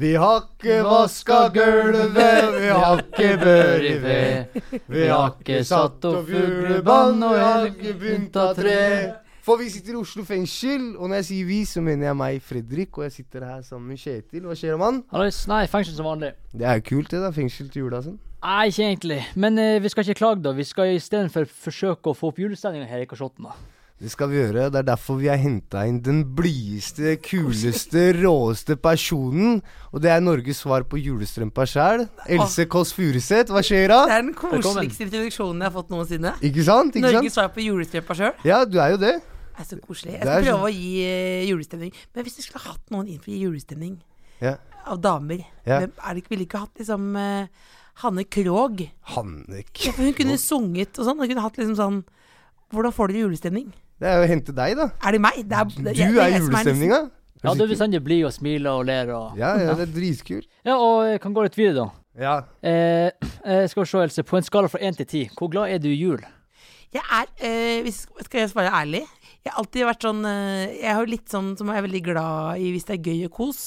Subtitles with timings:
[0.00, 4.60] Vi har ikke vaska gulvet, vi har ikke bør i ved.
[4.88, 8.78] Vi har ikke satt opp fuglebånd, og vi har ikke pynta tre.
[9.44, 12.38] For vi sitter i Oslo fengsel, og når jeg sier vi, så mener jeg meg,
[12.44, 14.46] Fredrik, og jeg sitter her sammen med Kjetil.
[14.48, 15.02] Hva skjer, mann?
[15.12, 15.42] Hallois.
[15.50, 16.32] Nei, fengsel som vanlig.
[16.52, 17.32] Det er jo kult, det, da.
[17.36, 18.16] Fengsel til jula sånn.
[18.40, 19.20] Nei, ikke egentlig.
[19.36, 20.54] Men eh, vi skal ikke klage, da.
[20.56, 23.50] Vi skal istedenfor forsøke å få opp julestemninga her i kasjotten.
[23.50, 23.79] da.
[24.00, 24.70] Det skal vi gjøre.
[24.72, 29.58] Det er derfor vi har henta inn den blideste, kuleste, råeste personen.
[29.92, 32.06] Og det er Norges svar på julestrømpa sjæl.
[32.32, 33.98] Else Kåss Furuseth, hva skjer da?
[34.08, 36.32] Det er den koseligste introduksjonen jeg har fått noensinne.
[36.40, 36.96] Ikke sant?
[36.96, 37.36] Ikke Norges sant?
[37.36, 38.32] svar på julestrømpa sjøl.
[38.48, 39.12] Ja, du er jo det.
[39.20, 40.14] Det er så koselig.
[40.14, 41.92] Jeg er skal så- prøve å gi eh, julestemning.
[42.14, 43.98] Men hvis du skulle hatt noen inn for julestemning
[44.40, 44.54] Ja.
[44.86, 45.80] av damer, Ja.
[45.80, 47.46] hvem er det ikke ville ikke hatt liksom eh,
[48.00, 48.88] Hanne Krogh?
[49.12, 49.84] Hannek.
[49.84, 51.18] Ja, hun kunne sunget og sånn.
[51.20, 52.00] Hun kunne hatt liksom sånn
[52.72, 53.72] Hvordan får dere julestemning?
[54.00, 54.86] Det er jo å hente deg, da.
[55.04, 55.40] Er det meg?
[55.44, 57.00] Det er, Du det, du det er jeg julestemninga.
[57.40, 60.48] Ja, du er bestandig blid og smiler og ler og Ja, ja, det er dritkult.
[60.64, 62.00] Ja, og jeg kan gå litt videre, da.
[62.20, 62.34] Ja.
[62.60, 63.12] Eh,
[63.44, 64.24] eh, skal vi se, Else.
[64.28, 66.20] På en skala fra én til ti, hvor glad er du i jul?
[66.92, 69.04] Jeg er, eh, hvis, skal jeg svare ærlig
[69.44, 72.58] Jeg har alltid vært sånn eh, Jeg er jo litt sånn som er veldig glad
[72.58, 73.60] i hvis det er gøy og kos.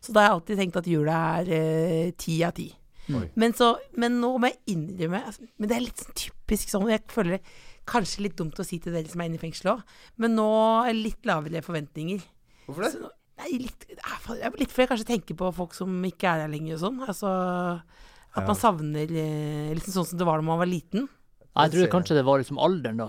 [0.00, 2.70] Så da har jeg alltid tenkt at jula er eh, ti av ti.
[3.10, 6.84] Men, så, men nå må jeg innrømme altså, Men det er litt sånn typisk sånn
[6.92, 7.40] Jeg føler
[7.90, 9.82] kanskje litt dumt å si til dere som er inne i fengsel òg,
[10.22, 10.46] men nå
[10.86, 12.22] er litt lavere forventninger.
[12.68, 12.92] Hvorfor det?
[12.94, 13.10] Så,
[13.42, 13.86] nei, litt,
[14.60, 17.02] litt fordi jeg kanskje tenker på folk som ikke er her lenger og sånn.
[17.08, 17.34] Altså
[18.30, 18.46] at Ja.
[18.46, 21.08] man savner liksom sånn som det var da man var liten.
[21.56, 23.08] Nei, jeg tror kanskje det var liksom alderen, da.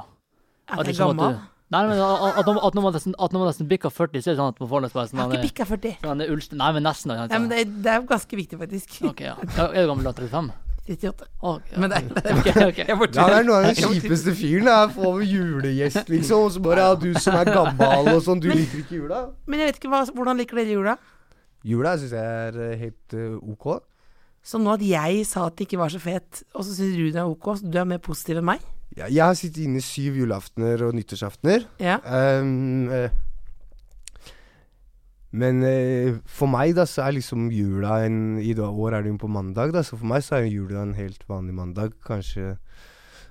[0.68, 1.34] At At jeg er liksom at gammel.
[1.38, 4.20] du- Nei, men at, at, når- at man nesten, at når man nesten bikker 40,
[4.20, 5.98] så er det sånn at man får nesten Jeg sånn har ikke bikka 40.
[6.04, 6.52] sånn er ulst...
[6.52, 7.08] Nei, men nesten.
[7.16, 8.98] Nei, men det, er- det er jo ganske viktig, faktisk.
[9.08, 9.22] Ok.
[9.22, 10.12] Ja, Er du gammel da?
[10.12, 10.52] 35?
[10.90, 11.28] 38.
[11.46, 11.78] Å, ja.
[11.80, 12.80] Men det, er- det okay, Ok, ok.
[12.88, 14.69] Jeg bortser- Ja, det er noe av den kjipeste fyren.
[14.72, 16.47] Jeg Få over julegjest, liksom.
[16.47, 19.22] Og så bare ja, du som er gammel og sånn, du liker ikke jula?
[19.46, 20.97] Men jeg vet ikke, hva, hvordan liker dere jula?
[21.72, 23.68] Jula syns jeg er eh, helt uh, ok.
[24.42, 27.03] Så nå at jeg sa at det ikke var så fet, og så syns du
[27.13, 28.63] det er ok, så du er mer positiv enn meg?
[28.98, 31.68] Ja, jeg har sittet inne syv julaftener og nyttårsaftener.
[31.80, 32.00] Ja.
[32.42, 33.13] Um, eh,
[35.31, 39.18] men eh, for meg da så er liksom jula en I år er det jo
[39.22, 41.96] på mandag, da, så for meg så er jula en helt vanlig mandag.
[42.06, 42.58] Kanskje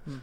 [0.06, 0.20] Mm.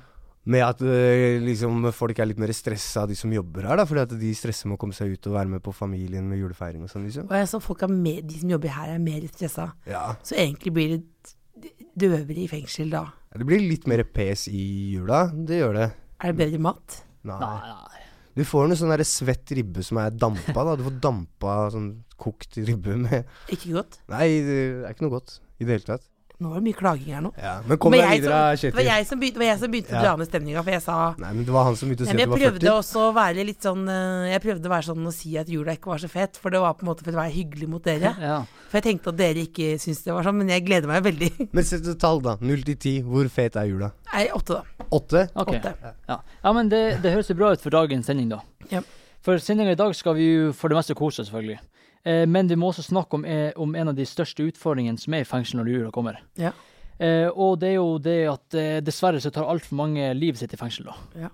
[0.50, 4.02] med at eh, liksom folk er litt mer stressa, de som jobber her, da, fordi
[4.02, 6.82] at de stresser med å komme seg ut og være med på familien med julefeiring
[6.82, 7.28] og sånn, liksom.
[7.30, 9.68] Og jeg så folk er med, de som jobber her, er mer stressa.
[9.86, 10.16] Ja.
[10.26, 13.04] Så egentlig blir det døvere i fengsel da.
[13.38, 14.64] Det blir litt mer pes i
[14.96, 15.28] jula.
[15.30, 15.88] Det gjør det.
[16.24, 17.02] Er det bedre mat?
[17.28, 17.38] Nei.
[17.38, 18.04] Nei, nei.
[18.38, 20.76] Du får noe sånn der svett ribbe som er dampa, da.
[20.78, 21.88] Du får dampa sånn
[22.22, 23.98] kokt ribbe med Ikke godt?
[24.14, 26.06] Nei, det er ikke noe godt i det hele tatt.
[26.38, 27.32] Nå var det mye klaging her nå.
[27.42, 28.70] Ja, Men kom deg jeg videre, Kjetil.
[28.70, 30.98] Det var jeg som begynte, jeg som begynte å dra ned stemninga, for jeg sa
[31.18, 32.74] Nei, men det var han som begynte å si at du var prøvde 40.
[32.74, 35.74] også å være litt sånn eh, Jeg prøvde å være sånn og si at jula
[35.74, 37.90] ikke var så fet, for det var på en måte for å være hyggelig mot
[37.90, 38.12] dere.
[38.22, 38.36] Ja.
[38.68, 41.32] For jeg tenkte at dere ikke syntes det var sånn, men jeg gleder meg veldig.
[41.58, 42.36] Men sett et tall, da.
[42.46, 42.94] Null til ti.
[43.02, 43.90] Hvor fet er jula?
[44.12, 44.88] Nei, åtte, da.
[44.94, 45.26] Åtte?
[45.34, 45.56] Ok.
[45.56, 45.74] Åtte.
[46.06, 48.44] Ja, ja men det, det høres jo bra ut for dagens sending, da.
[48.70, 48.84] Ja.
[49.26, 51.58] For sendinga i dag skal vi jo for det meste kose oss, selvfølgelig.
[52.04, 55.14] Eh, men vi må også snakke om, eh, om en av de største utfordringene som
[55.14, 56.22] er i fengsel når jula kommer.
[56.38, 56.54] Ja.
[57.00, 60.54] Eh, og det er jo det at eh, dessverre så tar altfor mange livet sitt
[60.54, 60.96] i fengsel, da.
[61.28, 61.30] Ja.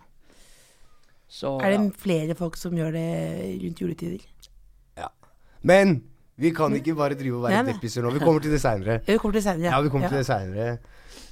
[1.33, 1.77] Så Er ja.
[1.81, 3.07] det flere folk som gjør det
[3.63, 4.25] rundt juletider?
[5.63, 6.01] Men
[6.37, 8.09] vi kan ikke bare drive og være deppiser nå.
[8.15, 8.99] Vi kommer til det seinere.
[9.05, 9.69] Ja, Vi kommer til det senere.
[9.71, 10.77] Ja, vi kommer til det seinere.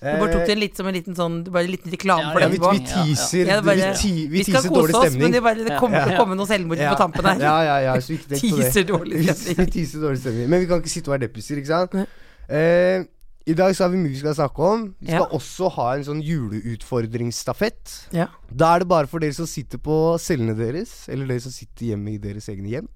[0.01, 2.41] Du bare tok det litt som en liten sånn Bare en liten reklame Ja, for
[2.41, 4.95] ja, det vi, vi teaser, Ja, det bare- vi, ti, vi, Vi skal teaser dårlig
[4.95, 6.89] kose oss, men det, bare, det kommer til å komme noen selvmord Ja.
[6.95, 7.43] på tampen her.
[7.45, 8.65] Ja, ja, ja, så ikke tenk på det.
[8.71, 10.49] Teaser dårlig Vi teaser dårlig stemning.
[10.49, 11.93] Men vi kan ikke sitte og være deppiser, ikke sant?
[12.49, 13.05] Eh,
[13.45, 14.87] I dag så har vi mye vi skal snakke om.
[15.01, 15.37] Vi skal Ja.
[15.37, 17.93] også ha en sånn juleutfordringsstafett.
[18.17, 18.27] Ja.
[18.49, 21.91] Da er det bare for dere som sitter på cellene deres, eller dere som sitter
[21.93, 22.89] hjemme i deres egne hjem,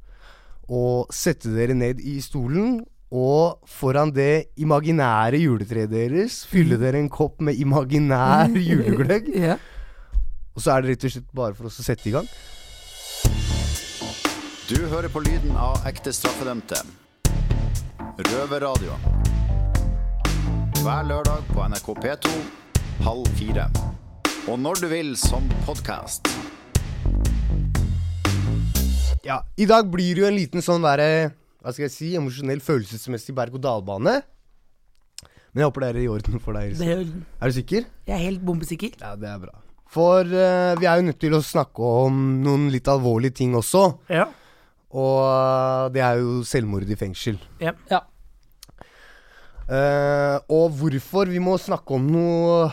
[0.68, 2.80] å sette dere ned i stolen.
[3.16, 9.30] Og foran det imaginære juletreet deres fylle dere en kopp med imaginær julegløgg.
[9.38, 9.60] Ja.
[10.56, 12.28] Og så er det rett og slett bare for oss å sette i gang.
[14.66, 16.82] Du hører på lyden av ekte straffedømte.
[18.32, 18.98] Røverradio.
[20.82, 22.36] Hver lørdag på NRK P2
[23.06, 23.70] halv fire.
[24.50, 26.30] Og når du vil som podkast.
[29.26, 31.32] Ja, I dag blir det jo en liten sånn derre
[31.64, 34.20] Hva skal jeg si emosjonell, følelsesmessig berg-og-dal-bane.
[35.56, 36.76] Men jeg håper det er i orden for deg.
[36.78, 37.02] Det er,
[37.42, 37.86] Er du sikker?
[38.06, 38.92] jeg er helt bombesikker.
[39.02, 39.54] Ja, det er bra.
[39.90, 43.86] For eh, vi er jo nødt til å snakke om noen litt alvorlige ting også.
[44.14, 44.28] Ja.
[44.94, 47.40] Og eh, det er jo selvmord i fengsel.
[47.64, 47.74] Ja.
[49.66, 52.68] Eh, og hvorfor vi må snakke om noe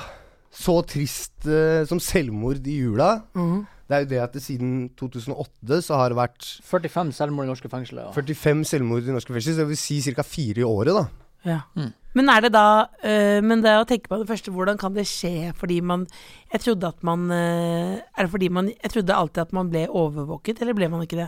[0.53, 3.63] så trist eh, som selvmord i jula, Mhm.
[3.93, 7.53] Det er jo det at det siden 2008 så har det vært 45 selvmord i
[7.53, 8.07] norske fengsler.
[8.09, 8.13] Ja.
[8.17, 10.25] 45 selvmord i norske fengsel, så det vil si ca.
[10.25, 11.05] fire i året, da.
[11.45, 11.59] Ja.
[11.77, 11.91] Mm.
[12.15, 14.95] Men er det da øh, Men det er å tenke på det første, hvordan kan
[14.95, 16.05] det skje fordi man
[16.53, 19.89] Jeg trodde at man øh, Er det fordi man Jeg trodde alltid at man ble
[19.89, 21.27] overvåket, eller ble man ikke det?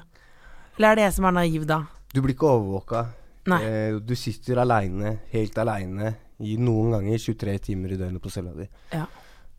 [0.77, 1.81] Eller er det jeg som er naiv da?
[2.15, 3.05] Du blir ikke overvåka.
[3.51, 3.61] Nei.
[3.67, 8.67] Eh, du sitter aleine, helt aleine, noen ganger 23 timer i døgnet på cella di.
[8.95, 9.05] Ja.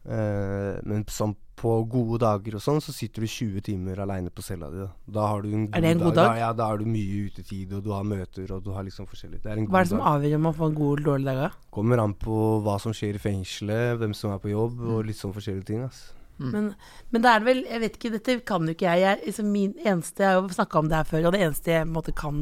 [0.05, 4.43] Eh, men sånn på gode dager og sånn, så sitter du 20 timer aleine på
[4.43, 4.81] cella di.
[4.83, 4.89] Da.
[5.17, 6.25] da har du en god Er det en god dag?
[6.29, 6.39] dag?
[6.41, 9.39] ja, da har du mye utetid, og du har møter, og du har liksom forskjellig.
[9.43, 11.25] Det er en Hva er det som avgjør om man får en god eller dårlig
[11.25, 11.37] dag?
[11.45, 11.49] da?
[11.71, 15.17] Kommer an på hva som skjer i fengselet, hvem som er på jobb, og litt
[15.21, 15.83] sånn forskjellige ting.
[15.87, 16.11] ass.
[16.37, 16.73] Men,
[17.15, 18.99] men det er vel Jeg vet ikke, dette kan jo ikke jeg.
[19.05, 21.71] jeg liksom min eneste, jeg har jo snakka om det her før, og det eneste
[21.71, 22.41] jeg på en måte kan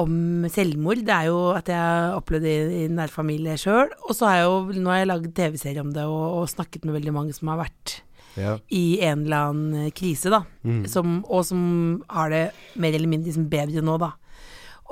[0.00, 3.90] om selvmord, det er jo at jeg har opplevd det i, i nær familie sjøl.
[4.08, 6.86] Og så har jeg jo Nå har jeg lagd TV-serie om det, og, og snakket
[6.88, 7.98] med veldig mange som har vært
[8.32, 8.54] Ja.
[8.72, 10.38] i en eller annen krise, da.
[10.64, 10.86] Mm.
[10.88, 11.60] Som, og som
[12.08, 12.44] har det
[12.80, 14.14] mer eller mindre liksom bedre nå, da.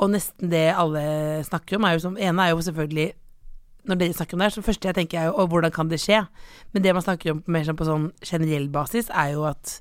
[0.00, 3.08] Og nesten det alle snakker om, er jo som ene er jo selvfølgelig
[3.88, 5.88] Når dere snakker om det her, så første jeg tenker er jo «Å, hvordan kan
[5.88, 6.19] det skje?
[6.75, 9.79] Men det man snakker om mer sånn på sånn generell basis, er jo at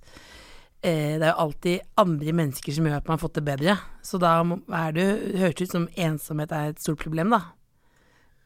[0.81, 3.73] det er jo alltid andre mennesker som gjør at man har fått det bedre.
[4.05, 7.41] Så da er det jo høres ut som ensomhet er et stort problem, da.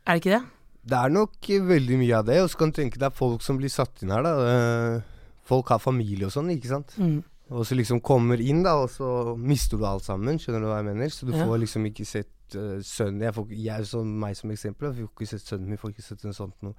[0.08, 0.44] Er det ikke det?
[0.84, 2.40] Det er nok eh, veldig mye av det.
[2.44, 4.34] Og så kan du tenke deg folk som blir satt inn her, da.
[4.50, 5.10] Eh,
[5.44, 6.94] Folk har familie og sånn, ikke sant.
[6.96, 7.18] Mm.
[7.52, 10.38] Og så liksom kommer inn, da, og så mister du alt sammen.
[10.40, 11.10] Skjønner du hva jeg mener?
[11.12, 11.44] Så du Ja.
[11.46, 15.12] får liksom ikke sett uh, sønnen Jeg, får, jeg som meg som eksempel, jeg får
[15.20, 16.74] ikke sett sønnen min, får ikke sett en sånt noe.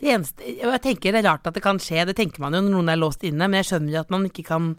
[0.00, 2.56] Det eneste og Jeg tenker det er rart at det kan skje, det tenker man
[2.56, 4.70] jo når noen er låst inne, men jeg skjønner jo at man ikke kan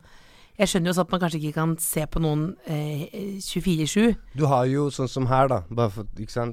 [0.58, 4.10] Jeg skjønner jo også at man kanskje ikke kan se på noen eh, 24-7.
[4.38, 5.62] Du har jo sånn som her, da.
[5.72, 6.10] Bare for?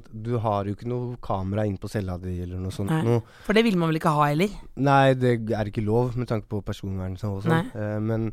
[0.09, 3.19] Du har jo ikke noe kamera inn på cella di eller noe sånt noe.
[3.45, 4.55] For det vil man vel ikke ha heller?
[4.81, 7.69] Nei, det er ikke lov med tanke på personvern og sånn.
[7.75, 8.31] Eh, men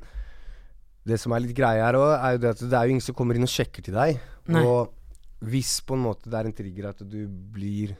[1.06, 3.04] det som er litt greia her òg, er jo det at det er jo ingen
[3.04, 4.22] som kommer inn og sjekker til deg.
[4.50, 4.62] Nei.
[4.64, 4.94] Og
[5.46, 7.92] hvis på en måte det er en trigger at du blir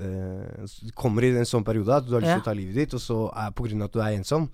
[0.00, 0.64] eh,
[0.94, 2.38] Kommer i en sånn periode at du har lyst Ja.
[2.40, 3.50] til å ta livet ditt, og så er
[3.82, 4.48] av at du er ensom,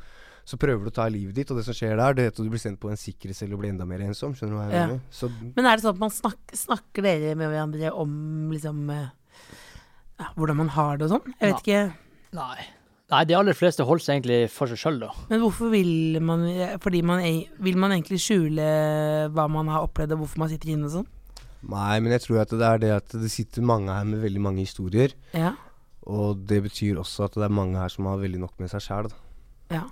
[0.45, 2.37] så prøver du å ta livet ditt, og det som skjer der, det er at
[2.41, 4.33] du blir sendt på en sikkerhetscelle og blir enda mer ensom.
[4.35, 5.01] Skjønner du hva jeg mener?
[5.23, 5.53] Ja.
[5.57, 9.09] Men er det sånn at man snak, snakker dere med hverandre om liksom eh,
[10.19, 11.35] ja, hvordan man har det og sånn?
[11.41, 11.83] Jeg vet ikke.
[12.37, 12.67] Nei.
[13.11, 15.09] Nei, de aller fleste holder seg egentlig for seg sjøl, da.
[15.31, 16.45] Men hvorfor vil man
[16.79, 17.19] Fordi man
[17.59, 18.67] vil man egentlig skjule
[19.35, 21.09] hva man har opplevd, og hvorfor man sitter inne og sånn?
[21.61, 24.43] Nei, men jeg tror at det er det at det sitter mange her med veldig
[24.43, 25.13] mange historier.
[25.37, 25.55] Ja.
[26.09, 28.87] Og det betyr også at det er mange her som har veldig nok med seg
[28.87, 29.11] sjæl.
[29.75, 29.87] ja.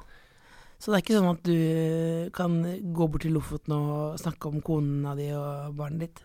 [0.79, 2.53] Så det er ikke sånn at du kan
[2.94, 6.20] gå bort til Lofoten og snakke om kona di og barnet ditt?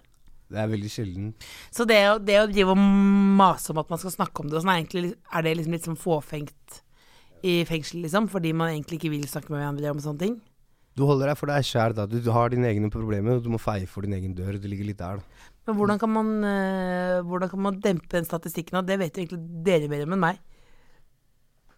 [0.53, 1.31] Det er veldig sjelden.
[1.73, 1.97] Så det
[2.27, 2.81] det å drive og
[3.39, 5.73] mase om at man skal snakke om det, og sånn, er, egentlig, er det liksom
[5.73, 6.81] litt sånn fåfengt
[7.41, 8.29] i fengsel, liksom?
[8.29, 10.37] Fordi man egentlig ikke vil snakke med hverandre om sånne ting?
[10.93, 12.05] Du holder deg for deg sjæl, da.
[12.09, 14.59] Du, du har dine egne problemer, og du må feie for din egen dør.
[14.61, 15.49] Det ligger litt der, da.
[15.67, 18.77] Men hvordan kan man, eh, hvordan kan man dempe den statistikken?
[18.81, 20.41] Og det vet egentlig dere bedre enn meg.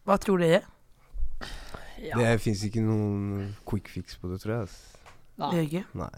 [0.06, 0.63] Hva tror dere?
[2.01, 2.18] Ja.
[2.18, 4.68] Det fins ikke noen quick fix på det, tror jeg.
[4.68, 5.11] Altså.
[5.42, 5.51] Nei.
[5.54, 5.83] Gjør ikke?
[6.01, 6.16] Nei.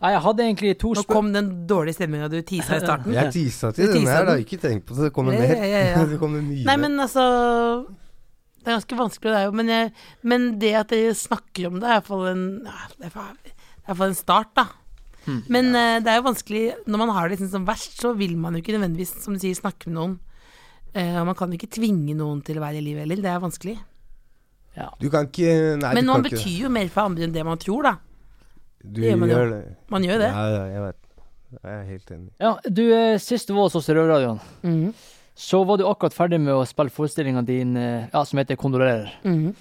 [0.00, 3.12] Nei, jeg hadde egentlig to Nå kom den dårlige stemninga du tisa i starten.
[3.14, 4.36] Jeg tisa til den her, da.
[4.40, 5.08] Ikke tenk på det.
[5.08, 5.52] Det kommer mer.
[5.52, 6.04] ja, ja, ja.
[6.12, 7.24] det kommer mye Nei, men altså
[8.66, 9.52] Det er ganske vanskelig, det er jo.
[9.54, 9.90] Men, jeg,
[10.26, 14.64] men det at dere snakker om det, er iallfall en ja, en start, da.
[15.26, 15.44] Hmm.
[15.54, 18.36] Men uh, det er jo vanskelig Når man har det liksom som verst, så vil
[18.38, 20.16] man jo ikke nødvendigvis, som du sier, snakke med noen.
[20.96, 23.22] Uh, og man kan jo ikke tvinge noen til å være i livet heller.
[23.22, 23.76] Det er vanskelig.
[24.76, 24.90] Ja.
[24.98, 27.34] Du kan ikke Nei, men du man kan ikke betyr jo mer for andre enn
[27.38, 27.94] det man tror, da.
[28.82, 29.36] Du det gjør man jo.
[29.38, 29.60] gjør det.
[29.94, 30.32] Man gjør det.
[30.34, 31.02] Ja, ja, jeg vet.
[31.56, 32.32] Jeg er helt enig.
[32.42, 34.90] Ja, du, eh, sist du var hos oss i Røverradioen, Mhm.
[35.36, 39.10] Så var du akkurat ferdig med å spille forestillinga din eh, ja, som heter 'Kondolerer',
[39.24, 39.54] Mhm.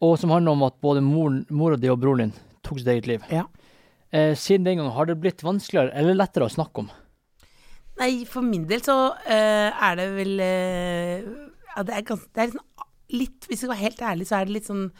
[0.00, 2.32] og som handler om at både mor, mora di og broren din
[2.64, 3.22] tok sitt eget liv.
[3.30, 3.44] Ja.
[4.12, 6.90] Eh, siden den gang, har det blitt vanskeligere eller lettere å snakke om?
[8.00, 11.20] Nei, for min del så eh, er det vel eh,
[11.76, 12.66] Ja, det er, ganske, det er liksom
[13.10, 14.90] litt Hvis jeg skal være helt ærlig, så er det litt sånn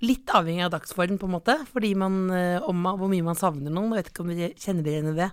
[0.00, 1.66] Litt avhengig av dagsform, på en måte.
[1.74, 3.92] Fordi man eh, om Hvor mye man savner noen.
[3.92, 5.30] Jeg vet ikke om dere kjenner dere igjen i det.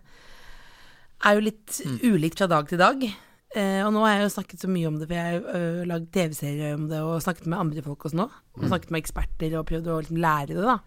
[1.24, 3.06] Er jo litt ulikt fra dag til dag.
[3.56, 5.84] Eh, og nå har jeg jo snakket så mye om det, for jeg har øh,
[5.88, 8.26] lagd TV-serier om det og snakket med andre folk også nå.
[8.58, 10.78] Og snakket med eksperter og prøvd å liksom lære det, da.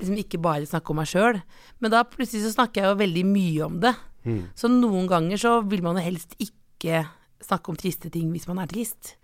[0.00, 1.38] Liksom ikke bare snakke om meg sjøl.
[1.78, 3.94] Men da plutselig så snakker jeg jo veldig mye om det.
[4.26, 4.42] Mm.
[4.58, 7.04] Så noen ganger så vil man jo helst ikke
[7.40, 9.14] snakke om triste ting hvis man er trist.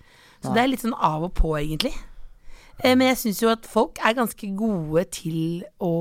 [0.45, 1.95] Så det er litt sånn av og på, egentlig.
[2.85, 5.95] Eh, men jeg syns jo at folk er ganske gode til å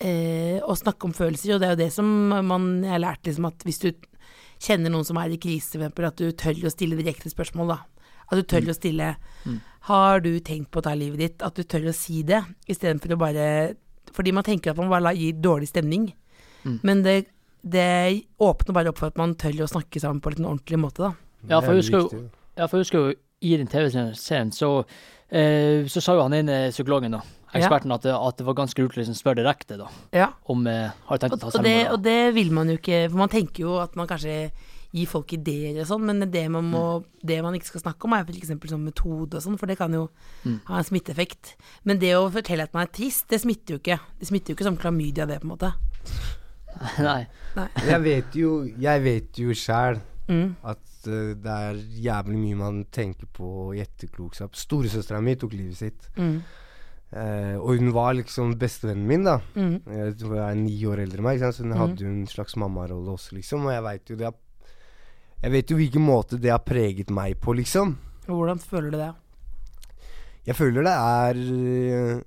[0.00, 2.08] eh, å snakke om følelser, og det er jo det som
[2.48, 3.90] man jeg har lært, liksom, at hvis du
[4.60, 7.78] kjenner noen som er i krise, f.eks., at du tør å stille direkte spørsmål, da.
[8.30, 9.06] At du tør å stille
[9.88, 11.42] Har du tenkt på å ta livet ditt?
[11.42, 12.38] At du tør å si det,
[12.70, 13.46] istedenfor å bare
[14.14, 16.12] Fordi man tenker at man bare gir dårlig stemning.
[16.86, 17.24] Men det,
[17.62, 21.08] det åpner bare opp for at man tør å snakke sammen på en ordentlig måte,
[21.08, 21.12] da.
[21.48, 22.24] Ja, for jeg husker jo.
[22.58, 24.84] Ja, for jeg husker jo i den TV-serien så,
[25.32, 27.22] eh, så sa jo han ene psykologen, da,
[27.54, 30.32] eksperten, at, det- at det var ganske lurt å liksom spørre direkte, da, Ja.
[30.48, 31.92] om eh, har du tenkt Og, å ta og, det, selvmord.
[31.94, 34.50] og det vil man jo ikke, for man tenker jo at man kanskje
[34.92, 38.12] gir folk ideer og sånn, men det man, må, det man ikke skal snakke om,
[38.12, 38.48] er f.eks.
[38.50, 40.08] sånn metode og sånn, for det kan jo
[40.66, 41.54] ha en smitteeffekt.
[41.84, 44.00] Men det å fortelle at man er trist, det smitter jo ikke.
[44.18, 45.72] Det smitter jo ikke som klamydia, det, på en måte.
[46.98, 47.26] Nei.
[47.86, 50.52] Jeg vet jo Jeg vet jo sjæl Mm.
[50.62, 50.78] at
[51.10, 54.52] eh, det er jævlig mye man tenker på i etterklokskap.
[54.54, 56.06] Storesøstera mi tok livet sitt.
[57.10, 57.18] Mm.
[57.20, 59.38] Eh, og hun var liksom bestevennen min, da.
[59.56, 59.80] Mm.
[59.86, 63.10] Jeg jeg er ni år eldre enn meg, så hun hadde jo en slags mammarolle
[63.16, 63.66] også, liksom.
[63.66, 64.34] Og jeg veit jo det har
[65.42, 67.96] Jeg vet jo hvilken måte det har preget meg på, liksom.
[68.26, 69.12] Hvordan føler du det?
[70.46, 72.22] Jeg føler det er øh,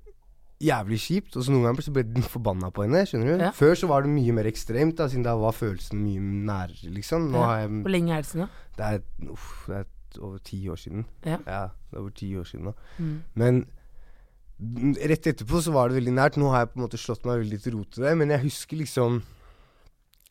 [0.60, 1.36] jævlig kjipt.
[1.36, 3.04] Og så noen ganger så ble den forbanna på henne.
[3.06, 3.42] Skjønner du?
[3.44, 3.50] Ja.
[3.54, 7.30] Før så var det mye mer ekstremt, da, siden da var følelsen mye nærere, liksom.
[7.30, 7.46] Nå Ja.
[7.46, 8.48] har jeg Hvor lenge er det siden, da?
[8.76, 11.06] Det er, uff, det er over ti år siden.
[11.24, 11.36] Ja.
[11.36, 12.74] det er over ti år siden nå.
[12.98, 13.22] Mm.
[13.34, 13.64] Men
[15.10, 16.38] rett etterpå så var det veldig nært.
[16.40, 18.44] Nå har jeg på en måte slått meg veldig til ro til det, men jeg
[18.46, 19.22] husker liksom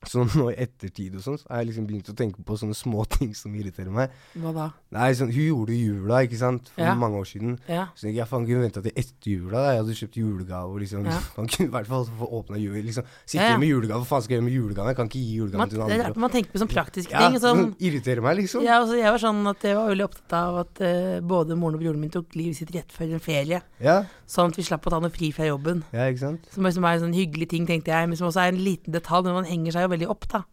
[0.09, 2.75] Sånn nå i ettertid og sånn, så har jeg liksom begynt å tenke på sånne
[2.75, 4.11] små ting som irriterer meg.
[4.35, 4.67] Hva da?
[4.93, 6.93] Nei, sånn, Hun gjorde jula, ikke sant, for Ja.
[6.99, 7.57] mange år siden.
[7.67, 7.87] Ja.
[7.95, 9.57] Så jeg, faen kunne venta til etter jula.
[9.63, 10.69] da Jeg hadde kjøpt julegave.
[10.73, 11.19] Og liksom, Ja.
[11.37, 12.75] Man kunne i hvert fall få åpna jul.
[12.83, 13.03] Liksom.
[13.25, 13.57] Sitte Ja, ja.
[13.57, 14.01] med julegave.
[14.03, 14.87] Hva faen skal jeg gjøre med julegave?
[14.93, 16.19] Jeg kan ikke gi julegave Man, til noen andre.
[16.19, 17.39] man tenker på sånne praktiske ja, ting.
[17.43, 18.63] Sånn, det irriterer meg, liksom.
[18.67, 21.75] ja, altså, jeg var sånn at jeg var veldig opptatt av at uh, både moren
[21.79, 23.61] og broren min tok livet sitt rett før en ferie.
[23.83, 25.83] Ja, Sånn at vi slapp å ta noe fri fra jobben.
[25.93, 26.45] ja ikke sant?
[26.53, 28.93] Som liksom er en sånn hyggelig ting, tenkte jeg, men som også er en liten
[28.95, 30.43] detalj, når man henger seg veldig opp, da.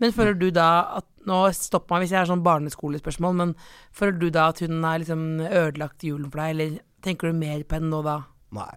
[0.00, 0.68] Men føler du da
[0.98, 3.50] at Nå stopp meg hvis jeg har sånn barneskolespørsmål, men
[3.92, 7.60] føler du da at hun har liksom ødelagt julen for deg, eller tenker du mer
[7.68, 8.14] på henne nå da?
[8.56, 8.70] Nei.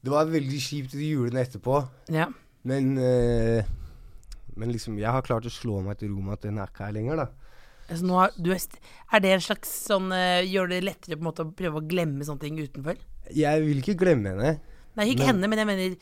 [0.00, 1.82] Det var veldig kjipt i julene etterpå,
[2.14, 2.30] Ja.
[2.64, 3.62] men øh,
[4.56, 6.86] Men liksom, jeg har klart å slå meg til ro med at den er ikke
[6.86, 7.26] her lenger, da.
[7.90, 8.62] Altså, har, du er,
[9.12, 11.84] er det en slags sånn øh, Gjør det lettere på en måte å prøve å
[11.86, 12.96] glemme sånne ting utenfor?
[13.36, 14.54] Jeg vil ikke glemme henne.
[14.96, 15.96] Nei, ikke Men- henne, men jeg mener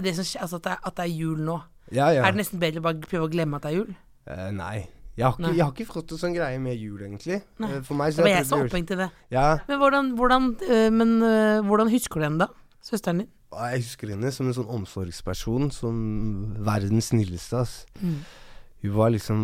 [0.00, 1.58] det som, altså at, det, er- at det er jul nå.
[1.90, 2.24] Ja, ja.
[2.24, 3.92] Er det nesten bedre å bare prøve å glemme at det er jul?
[4.30, 4.88] Eh, nei.
[5.18, 7.40] Jeg har, ikke, jeg har ikke fått en sånn greie med jul, egentlig.
[7.60, 7.70] Nei.
[7.76, 9.10] Eh, For meg Det så Men er jeg er så opphengt i det.
[9.34, 12.48] Ja, Men hvordan, hvordan, øh, men, øh, hvordan husker du henne da?
[12.86, 13.28] Søsteren din?
[13.50, 15.70] Jeg husker henne som en sånn omsorgsperson.
[15.74, 16.00] Som
[16.64, 17.74] verdens snilleste, ass.
[18.00, 18.20] Mm.
[18.82, 19.38] Hun var liksom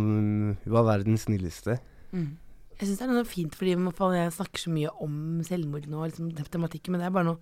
[0.65, 1.81] Hun var verdens snilleste.
[2.12, 2.37] Mm.
[2.79, 6.29] Jeg syns det er noe fint, fordi jeg snakker så mye om selvmord nå, liksom,
[6.53, 7.38] tematikken, men det er bare noe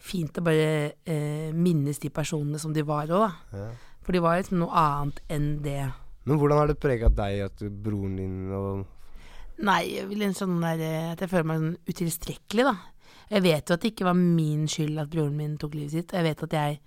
[0.00, 0.68] fint å bare
[1.04, 3.58] eh, minnes de personene som de var òg, da.
[3.58, 3.66] Ja.
[4.04, 5.82] For de var liksom noe annet enn det.
[6.28, 8.86] Men hvordan har det prega deg at broren din og
[9.60, 12.74] Nei, jeg vil en sånn der eh, At jeg føler meg sånn utilstrekkelig, da.
[13.30, 16.14] Jeg vet jo at det ikke var min skyld at broren min tok livet sitt.
[16.16, 16.80] Jeg vet at jeg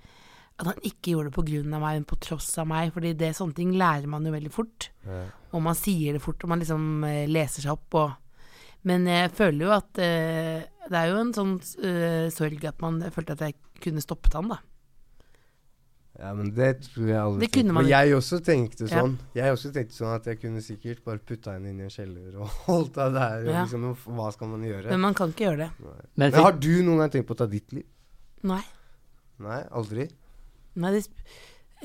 [0.60, 2.92] At han ikke gjorde det på grunn av meg, men på tross av meg.
[2.96, 4.90] Fordi det sånne ting lærer man jo veldig fort.
[5.06, 5.24] Ja.
[5.54, 8.20] Og man sier det fort, og man liksom eh, leser seg opp og
[8.84, 11.54] Men jeg føler jo at eh, Det er jo en sånn
[11.88, 14.60] eh, sorg at man følte at jeg kunne stoppet han, da.
[16.20, 19.02] Ja, men det tror jeg alle Det tenkte Men Jeg også tenkte Ja.
[19.02, 19.16] sånn.
[19.34, 22.36] Jeg også tenkte sånn at jeg kunne sikkert bare putta henne inn i en kjeller
[22.38, 23.48] og holdt henne der.
[23.50, 23.64] Ja.
[23.64, 24.92] Liksom, hva skal man gjøre?
[24.92, 25.72] Men man kan ikke gjøre det.
[25.80, 27.88] Men Men har du noen gang tenkt på å ta ditt liv?
[28.44, 28.62] Nei.
[29.42, 30.08] Nei, aldri?
[30.76, 31.18] Nei, det sp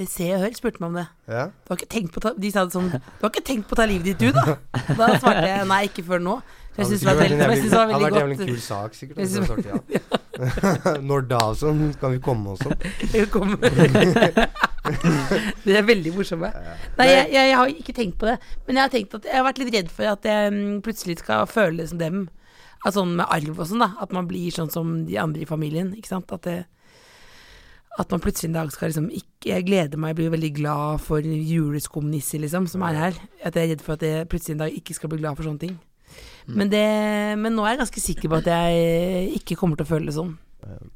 [0.07, 1.07] Se og Hør spurte meg om det.
[1.27, 1.47] Ja?
[1.51, 3.75] Du har ikke tenkt på ta, de sa det sånn Du har ikke tenkt på
[3.75, 4.55] å ta livet ditt, du, da?
[4.95, 6.37] Da svarte jeg nei, ikke før nå.
[6.77, 8.39] Så jeg syns det var veldig, godt synes det var Det hadde vært en jævlig
[8.53, 9.19] kul sak, sikkert.
[9.19, 9.81] Jeg svart ja.
[11.09, 11.89] Når da sånn?
[12.01, 12.85] Kan vi komme oss opp?
[13.13, 14.47] de.
[15.65, 16.51] Det er veldig morsomme.
[16.99, 18.39] Nei, jeg, jeg har ikke tenkt på det.
[18.67, 21.19] Men jeg har tenkt at jeg har vært litt redd for at jeg mm, plutselig
[21.23, 22.27] skal føle det som dem.
[22.87, 23.93] At sånn med arv og sånn, da.
[24.03, 25.93] At man blir sånn som de andre i familien.
[25.99, 26.33] Ikke sant.
[26.35, 26.61] At, det,
[27.99, 31.03] at man plutselig en dag skal liksom ikke Jeg gleder meg, jeg blir veldig glad
[31.03, 33.21] for juleskumnisser, liksom, som er her.
[33.43, 35.47] At jeg er redd for at jeg plutselig en dag ikke skal bli glad for
[35.47, 35.77] sånne ting.
[36.49, 36.85] Men, det,
[37.37, 40.17] men nå er jeg ganske sikker på at jeg ikke kommer til å føle det
[40.17, 40.33] sånn.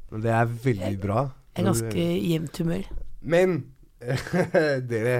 [0.09, 1.27] Men det er veldig bra.
[1.53, 2.87] Jeg er ganske jevnt humør.
[3.21, 3.55] Men
[4.91, 5.19] dere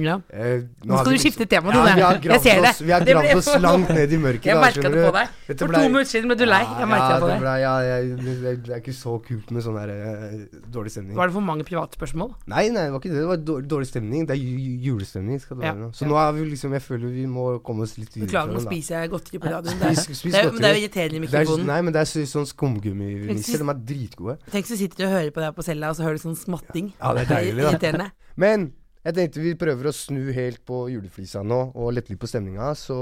[0.00, 0.14] Ja.
[0.32, 1.76] Eh, Nå skal vi du skifte tema, du.
[1.76, 2.24] Ja, det.
[2.24, 2.86] Jeg ser oss, det.
[2.86, 4.46] vi har gravd oss langt ned i mørket.
[4.52, 5.28] Jeg merka det på deg.
[5.48, 6.60] Dette For ble- to minutter siden ble du lei.
[6.64, 7.40] Jeg merka ja, det på deg.
[7.42, 10.38] ble- ja, jeg- det det er ikke så kult med sånn her uh,
[10.72, 11.14] dårlig stemning.
[11.18, 12.32] Var det for mange privatspørsmål?
[12.48, 13.20] Nei, nei, det var ikke det.
[13.20, 14.26] Det var dårlig, stemning.
[14.26, 15.40] Det er ju- ju- julestemning.
[15.44, 15.90] Skal det være nå.
[15.92, 18.30] Så nå er vi liksom Jeg føler vi må komme oss litt videre.
[18.32, 19.78] Beklager, nå spiser jeg godteri på radioen.
[19.78, 21.66] Det Spis- spis det men det er jo irriterende i Det mikrofonen.
[21.68, 23.58] nei, men det er så- sånn skumgumminisser.
[23.60, 24.38] De er dritgode.
[24.50, 26.36] Tenk så sitter du og hører på deg på cella, og så hører du sånn
[26.38, 26.92] smatting.
[27.00, 28.10] Ja, det er deilig, da.
[28.36, 28.72] Men
[29.04, 32.70] jeg tenkte vi prøver å snu helt på juleflisa nå, og lette litt på stemninga.
[32.78, 32.96] Så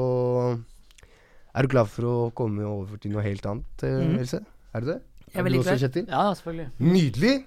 [1.55, 4.19] er du klar for å komme over til noe helt annet, eh, Mhm.
[4.21, 4.41] Else?
[4.75, 5.01] Er du det?
[5.31, 5.79] Jeg er du veldig også.
[5.79, 6.07] Kjetil?
[6.09, 6.69] Ja, selvfølgelig.
[6.81, 7.45] Nydelig.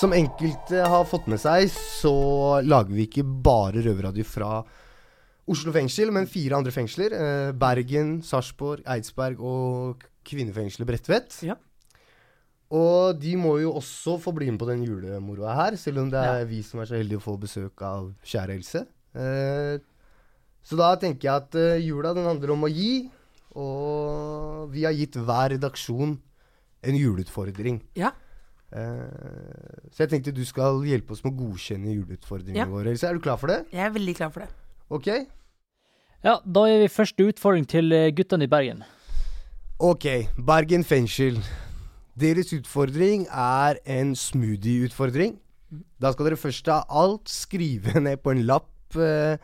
[0.00, 2.10] Som enkelte har fått med seg, så
[2.64, 4.62] lager vi ikke bare røverradio fra
[5.50, 7.12] Oslo fengsel, men fire andre fengsler.
[7.12, 11.36] Eh, Bergen, Sarpsborg, Eidsberg og kvinnefengselet Bredtvet.
[11.44, 11.58] Ja.
[12.72, 16.24] Og de må jo også få bli med på den julemoroa her, selv om det
[16.30, 18.84] er vi som er så heldige å få besøk av kjære Else.
[19.12, 19.84] Eh,
[20.64, 23.04] så da tenker jeg at eh, jula den handler om å gi,
[23.52, 26.16] og vi har gitt hver redaksjon
[26.88, 27.82] en juleutfordring.
[28.00, 28.14] Ja.
[28.70, 32.66] Eh, så jeg tenkte du skal hjelpe oss med å godkjenne juleutfordringene Ja.
[32.70, 32.90] våre.
[32.92, 33.64] Else, er du klar for det?
[33.72, 34.50] Jeg er veldig klar for det.
[34.90, 35.06] Ok?
[36.22, 38.84] Ja, da gir vi første utfordring til eh, guttene i Bergen.
[39.80, 41.40] Ok, Bergen fengsel.
[42.20, 45.38] Deres utfordring er en smoothie-utfordring.
[46.02, 49.38] Da skal dere først av alt skrive ned på en lapp eh,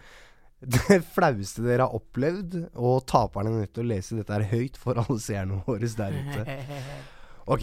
[0.76, 4.76] det flaueste dere har opplevd, og taperne er nødt til å lese dette her høyt
[4.80, 6.46] for alle seerne våre der ute.
[7.46, 7.62] Ok.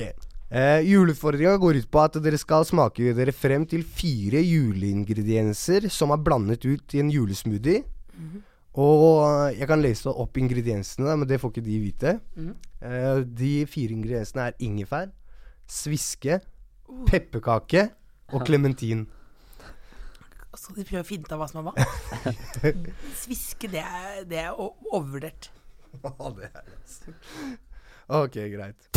[0.53, 6.13] Eh, Juleutfordringa går ut på at dere skal smake dere frem til fire juleingredienser som
[6.13, 7.81] er blandet ut i en julesmoothie.
[8.77, 12.13] Og jeg kan lese opp ingrediensene, men det får ikke de vite.
[12.37, 15.09] Eh, de fire ingrediensene er ingefær,
[15.69, 16.39] sviske,
[17.09, 17.87] pepperkake
[18.33, 19.07] og klementin.
[20.53, 22.33] Skal de prøve å finne ut av hva som er hva?
[23.23, 25.49] Sviske, det er, det er overvurdert.
[26.03, 27.57] Ja, det er
[28.21, 28.93] Ok, greit.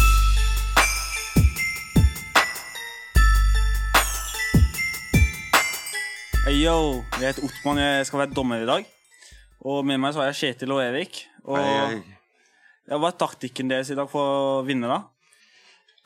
[6.46, 8.84] Hey, yo, jeg heter Ottmann, jeg skal være dommer i dag.
[9.66, 11.24] Og med meg så har jeg Kjetil og Erik.
[11.42, 15.00] Og Ja, hva er taktikken deres i dag for å vinne, da?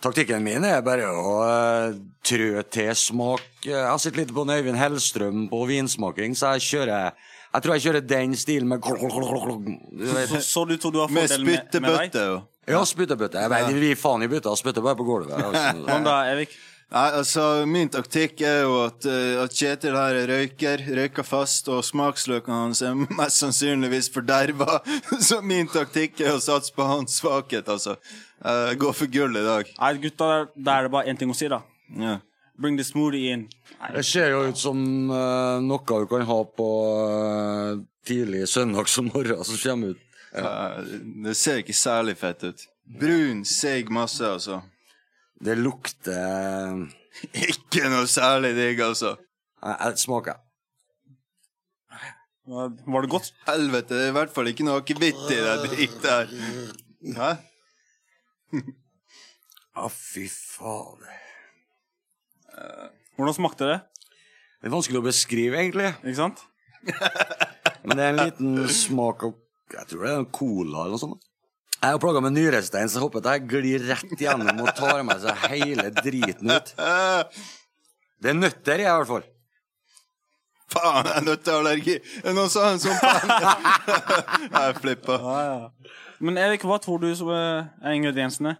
[0.00, 3.44] Taktikken min er bare å uh, trø til smak.
[3.66, 7.12] Jeg har sett litt på Øyvind Hellstrøm på vinsmaking, så jeg kjører
[7.50, 9.70] Jeg tror jeg kjører den stilen med klok, klok, klok.
[10.32, 11.68] Så, så du tror du har Med fordel med, med deg?
[11.68, 12.40] spyttebøtte, jo.
[12.78, 13.44] Ja, spyttebøtte.
[13.44, 15.36] Jeg vet, vi faen i bøtta, spytter bare på gulvet.
[15.50, 15.84] Altså.
[15.84, 16.56] Kom da, Evik?
[16.90, 21.68] Nei, altså, min taktikk er jo at, eh, at Kjetil her er røyker, røyker fast,
[21.70, 24.80] og smaksløkene hans er mest sannsynligvis forderva.
[25.28, 27.94] Så min taktikk er å satse på hans svakhet, altså.
[28.40, 29.70] Uh, gå for gull i dag.
[29.76, 31.60] Nei, gutta, da er det bare én ting å si, da.
[31.94, 32.18] Ja.
[32.60, 33.46] Bring the smoothie in.
[33.78, 34.80] Nei, Det ser jo ut som
[35.12, 36.70] uh, noe du kan ha på
[37.06, 40.06] uh, tidlig søndag som kommer ut.
[40.32, 40.82] Eh,
[41.24, 42.66] det ser ikke særlig fett ut.
[43.00, 44.60] Brun, seig masse, altså.
[45.40, 46.86] Det lukter
[47.48, 49.16] Ikke noe særlig digg, altså.
[49.60, 50.38] Jeg, smaker.
[52.48, 53.32] var det godt?
[53.46, 56.32] Helvete, det er i hvert fall ikke noe akevitt i det dritet her.
[57.16, 57.30] Hæ?
[59.80, 61.18] Å, fy fader.
[63.16, 63.78] Hvordan smakte det?
[64.60, 65.92] Det er vanskelig å beskrive, egentlig.
[66.02, 66.42] Ikke sant?
[67.84, 69.36] Men det er en liten smak av
[69.72, 71.29] Jeg tror det er en cola eller noe sånt.
[71.80, 75.00] Jeg er plaga med nyrestein, så jeg håper at jeg glir rett gjennom og tar
[75.06, 76.72] med seg hele driten ut.
[78.20, 79.24] Det er nøtter i, i hvert fall.
[80.70, 81.94] Faen, jeg er nøtteallergi!
[82.20, 83.30] Er noen som har en sånn faen?
[84.54, 85.16] Jeg flippa.
[86.22, 88.52] Men Erik, hva tror du som er ingrediensene?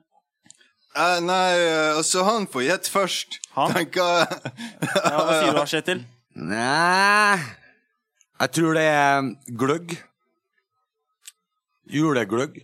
[0.96, 3.37] Eh, nei, eh, altså, han får gjette først.
[3.54, 3.76] Han?
[3.76, 4.40] Tenker jeg.
[4.96, 6.00] Ja, hva sier du da, Kjetil?
[6.40, 7.37] Nei
[8.40, 9.30] Jeg tror det er
[9.61, 9.94] gløgg.
[11.90, 12.59] Julegløgg.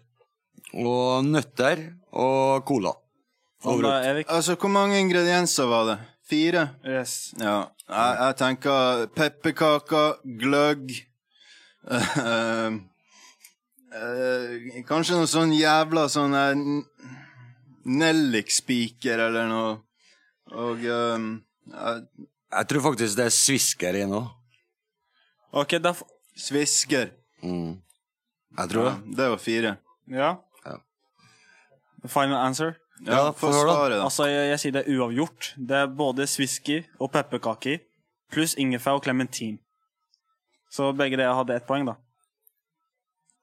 [0.77, 1.81] Og nøtter
[2.13, 2.93] og cola.
[3.67, 4.27] Overalt.
[4.29, 5.97] Altså, hvor mange ingredienser var det?
[6.29, 6.67] Fire?
[6.85, 7.33] Yes.
[7.41, 7.69] Ja.
[7.89, 10.91] Jeg, jeg tenker pepperkaker, gløgg
[11.97, 12.75] eh,
[13.95, 16.57] eh, Kanskje noe sånn jævla sånn eh,
[17.87, 19.77] nellikspiker eller noe.
[20.57, 21.29] Og um,
[21.71, 22.03] jeg,
[22.57, 24.21] Jeg tror faktisk det er svisker i nå.
[25.57, 26.05] Ok, da f-
[26.37, 27.15] Svisker.
[27.43, 27.79] Mm.
[28.59, 29.17] Jeg tror Ja, det.
[29.17, 29.73] det var fire.
[30.13, 30.35] Ja?
[32.09, 32.75] Final answer?
[33.05, 33.33] Ja, da.
[33.91, 34.03] da.
[34.05, 35.51] Altså, jeg, jeg sier det er uavgjort.
[35.69, 37.79] Det er både swisky og pepperkaker,
[38.33, 39.59] pluss ingefær og klementin.
[40.73, 41.95] Så begge dere hadde ett poeng, da.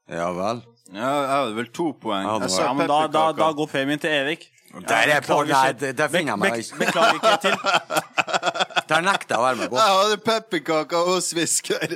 [0.09, 0.63] Ja vel.
[0.93, 2.25] Ja, jeg hadde vel to poeng.
[2.27, 4.49] Ja, Jeg sa Ja, men da, da, da går premien til Erik.
[4.89, 6.77] Der er på, nei, det- der finner jeg meg ikke.
[6.81, 7.55] Beklager ikke til.
[8.89, 9.77] Der nekter jeg å være med på.
[9.79, 11.93] Jeg hadde pepperkaker og svisker.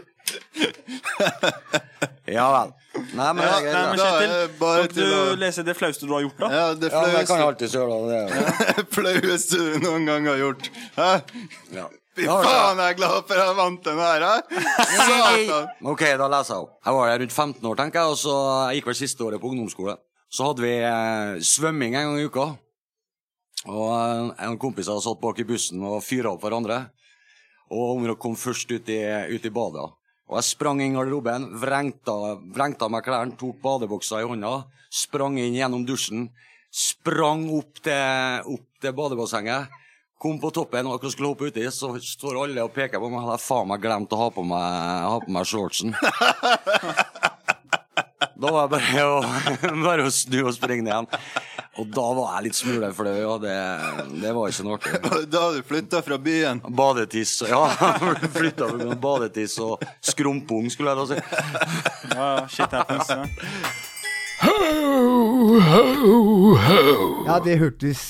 [2.27, 2.71] Ja vel.
[3.17, 6.21] Nei, men Ja, det nei, men Kjetil, kan du å- lese det flauste du har
[6.25, 6.49] gjort, da?
[6.53, 8.19] Ja, det Ja, jeg kan alltid gjøre det.
[8.33, 8.85] det.
[8.97, 10.69] flaueste du noen gang har gjort.
[10.97, 11.09] Hæ?
[11.77, 11.87] Ja.
[12.17, 14.61] Fy faen, jeg er glad for jeg vant den her, hæ?
[14.97, 15.67] Satan.
[15.85, 16.71] Ok, da leser jeg opp.
[16.87, 18.35] Jeg var der rundt 15 år, tenker jeg, og så
[18.71, 19.97] jeg gikk vel siste året på ungdomsskole.
[20.33, 22.47] Så hadde vi eh, svømming en gang i uka.
[23.67, 26.81] Og eh, en kompis hadde satt bak i bussen og fyra opp hverandre.
[27.69, 28.99] Og Omra kom først ut i,
[29.35, 29.87] ut i badet.
[30.27, 34.57] Og jeg sprang inn i garderoben, vrengta, vrengta meg klærne, tok badebuksa i hånda,
[34.91, 36.27] sprang inn gjennom dusjen,
[36.67, 39.77] sprang opp til, opp til badebassenget.
[40.17, 43.21] Kom på toppen og akkurat skulle hoppe uti, så står alle og peker på meg.
[43.21, 44.65] Jeg jeg faen meg glemt å ha på meg,
[45.07, 45.95] ha på meg shortsen.
[48.37, 49.21] Da var det bare å,
[49.87, 51.07] bare å snu og springe ned igjen.
[51.77, 53.55] Og da var jeg litt smule og det,
[54.21, 54.93] det var ikke noe artig.
[55.33, 56.61] Da har du flytta fra byen.
[56.77, 57.63] Badetiss Ja,
[58.37, 61.17] flytta fra badetiss og skrumpung, skulle jeg da si.
[62.13, 63.09] Ja, shit happens.
[63.09, 63.25] Ja.
[67.27, 68.03] Ja, det hørtes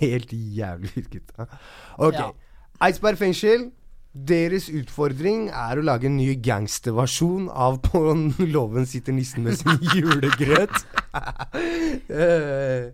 [0.00, 1.46] helt jævlig ut, gutta.
[1.96, 2.18] Ok.
[2.20, 2.28] Ja.
[2.84, 3.70] Eidsberg fengsel.
[4.12, 8.02] Deres utfordring er å lage en ny gangsterversjon av På
[8.44, 10.82] låven sitter nissen med sin julegrøt.
[12.12, 12.92] Eh,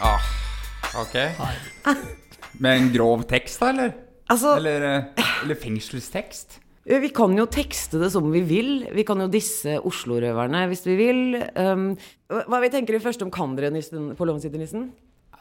[0.00, 0.20] Ah,
[1.02, 1.14] ok.
[2.52, 3.92] Med en grov tekst, da, eller?
[4.30, 6.60] Altså, Eller, eh, eller fengselstekst?
[6.88, 8.70] Eh, vi kan jo tekste det som vi vil.
[8.94, 11.20] Vi kan jo disse Oslo-røverne hvis vi vil.
[11.54, 11.90] Um,
[12.32, 14.40] hva vi tenker vi først om kan dere nissen, på låven?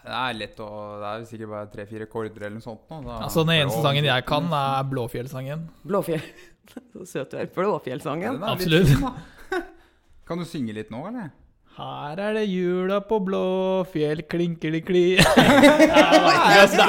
[0.08, 0.68] Det er lett å
[1.02, 2.84] Det er sikkert bare tre-fire akkorder eller noe sånt.
[2.90, 5.68] nå, da- Altså, Den eneste sangen jeg kan, er Blåfjellsangen.
[5.84, 6.22] Blåfjell.
[6.94, 7.50] Så søt du er.
[7.52, 8.40] Blåfjellsangen.
[8.40, 8.88] Ja, er Absolutt.
[8.88, 9.64] fin.
[10.28, 11.32] Kan du synge litt nå, eller?
[11.78, 16.88] Her er det jula på Blåfjell, klinkeli-kli det, er så,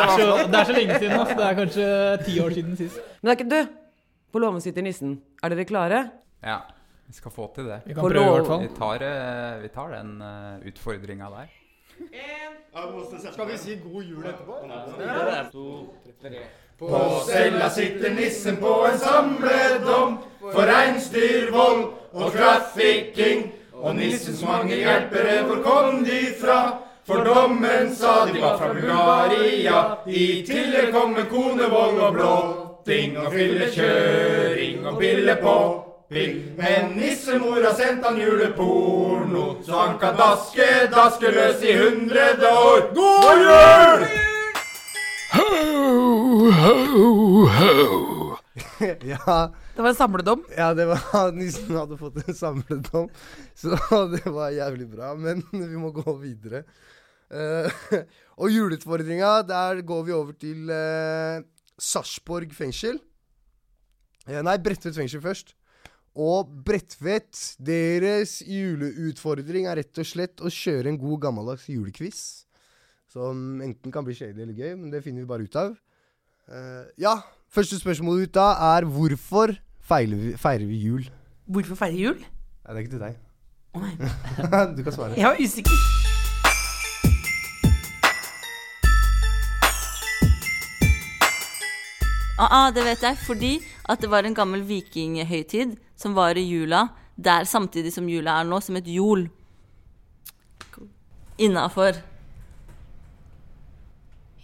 [0.48, 1.18] det er så lenge siden.
[1.18, 1.36] Altså.
[1.36, 1.90] Det er kanskje
[2.24, 2.96] ti år siden sist.
[3.20, 3.77] Men det er ikke du!
[4.32, 5.20] På låven sitter nissen.
[5.42, 6.08] Er dere klare?
[6.42, 6.60] Ja.
[7.06, 7.80] Vi skal få til det.
[7.86, 8.60] Vi kan På prøve, i hvert fall.
[8.60, 11.46] Vi tar, eh, vi tar den uh, utfordringa der.
[13.32, 14.54] Skal vi si god jul etterpå?
[16.78, 23.52] På cella sitter nissen på en samledom for reinsdyrvold og trafficking.
[23.72, 26.78] Og nissens mange hjelpere, hvor kom de fra?
[27.04, 29.82] For dommen sa de var fra Bulgaria.
[30.06, 32.16] I tillegg kom en konevold og
[32.88, 35.56] blåting og fyllekjøring og pille på.
[36.08, 36.36] Pill.
[36.56, 42.86] Men nissemor har sendt han juleporno, så han kan daske, daske løs i hundrede år.
[42.96, 44.06] God jul!
[45.34, 48.38] Ho, ho,
[49.12, 50.44] ja, Det var en samledom.
[50.56, 53.12] ja, det var Nissen hadde fått en samledom,
[53.54, 53.76] så
[54.14, 55.12] det var jævlig bra.
[55.14, 56.64] Men vi må gå videre.
[57.28, 57.68] Uh,
[58.40, 61.44] og juleutfordringa, der går vi over til uh,
[61.78, 62.98] Sarpsborg fengsel.
[64.28, 65.54] Eh, nei, Bredtvet fengsel først.
[66.18, 72.22] Og Bredtvet, deres juleutfordring er rett og slett å kjøre en god gammeldags julequiz.
[73.08, 75.78] Som enten kan bli kjedelig eller gøy, men det finner vi bare ut av.
[76.48, 77.14] Uh, ja,
[77.52, 79.54] første spørsmål ut da er hvorfor
[79.88, 81.08] feirer vi, feirer vi jul?
[81.48, 82.20] Hvorfor feire jul?
[82.20, 83.24] Nei, det er ikke til deg.
[83.78, 83.94] Nei.
[84.76, 85.16] du kan svare.
[85.16, 86.07] Jeg var usikker.
[92.38, 93.52] Ah, ah, det vet jeg, fordi
[93.90, 96.84] at det var en gammel vikinghøytid som var i jula,
[97.18, 99.26] der samtidig som jula er nå, som et jol.
[101.38, 101.98] Innafor.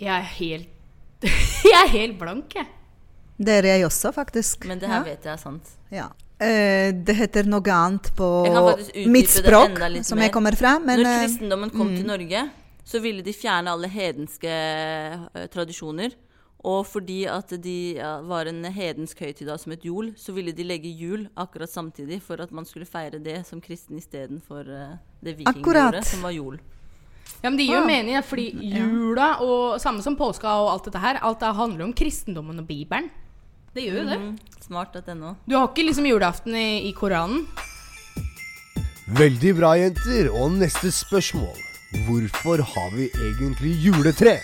[0.01, 0.71] Jeg er helt
[1.71, 2.67] Jeg er helt blank, jeg.
[3.39, 4.67] Det er jeg også, faktisk.
[4.69, 5.05] Men det her Ja.
[5.07, 5.71] vet jeg er sant.
[5.91, 6.09] Ja.
[6.39, 8.27] Eh, det heter noe annet på
[9.07, 10.27] mitt språk, som mer.
[10.27, 10.79] jeg kommer fra.
[10.79, 12.11] Men Når eh, kristendommen kom til mm.
[12.11, 12.45] Norge,
[12.85, 14.55] så ville de fjerne alle hedenske
[15.35, 16.13] uh, tradisjoner.
[16.65, 20.53] Og fordi at de ja, var en hedensk høytid da, som et jul, så ville
[20.57, 24.95] de legge jul akkurat samtidig for at man skulle feire det som kristen istedenfor uh,
[25.21, 26.57] det vikingåret, som var jul.
[27.43, 27.87] Ja, men Det gir jo Ah.
[27.87, 28.47] mening, fordi
[28.79, 32.67] jula og samme som påska og alt dette her, alt det handler om kristendommen og
[32.67, 33.11] Bibelen.
[33.75, 34.19] Det gjør jo det.
[34.21, 34.39] Mhm.
[34.65, 35.35] Smart.no.
[35.47, 37.45] Du har ikke liksom julaften i, i Koranen.
[39.19, 40.31] Veldig bra, jenter.
[40.33, 41.57] Og neste spørsmål.
[42.09, 44.39] Hvorfor har vi egentlig juletre?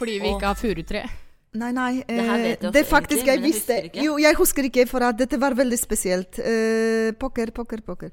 [0.00, 1.04] Fordi vi ikke har furutre.
[1.60, 1.90] Nei, nei.
[2.06, 3.74] Det eh, det også faktisk egentlig, jeg visste.
[3.76, 4.04] jeg husker.
[4.06, 6.38] Jo, jeg husker ikke, for at dette var veldig spesielt.
[6.40, 8.10] Eh, poker, poker, poker.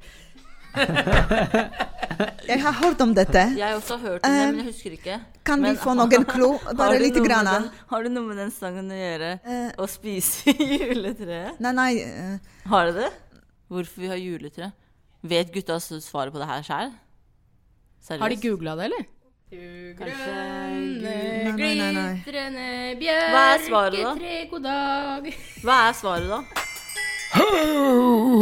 [2.48, 3.44] jeg har hørt om dette.
[3.58, 5.20] Jeg har også hørt om det, Eh, men jeg husker ikke.
[5.48, 6.50] kan vi få noen klo?
[6.78, 7.46] Bare det lite grann.
[7.50, 9.32] den- Har det noe med den sangen å gjøre?
[9.78, 11.60] Å spise juletreet?
[11.64, 11.92] Nei, nei.
[12.02, 12.38] eh,
[12.70, 13.12] Har det det?
[13.70, 14.72] Hvorfor vi har juletre?
[15.28, 16.92] Vet gutta svaret på det her sjøl?
[18.08, 18.22] Seriøst?
[18.22, 19.06] Har de googla det, eller?
[19.48, 20.34] Kanskje
[21.00, 22.66] Grønne, glitrende
[23.00, 25.32] bjørketre, god glitrende
[25.64, 26.40] Hva er svaret, da?
[27.38, 27.46] Ho,